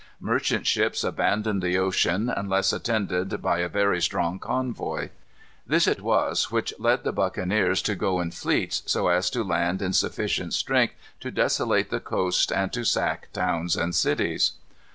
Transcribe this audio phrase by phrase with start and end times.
[0.19, 5.09] Merchant ships abandoned the ocean, unless attended by a very strong convoy.
[5.67, 9.79] This it was which led the buccaneers to go in fleets, so as to land
[9.79, 14.53] in sufficient strength to desolate the coasts and to sack towns and cities.